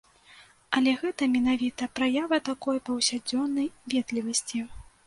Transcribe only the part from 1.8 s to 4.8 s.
праява такой паўсядзённай ветлівасці.